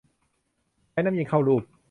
[0.91, 1.61] ใช้น้ำเย็นเข้าลูบ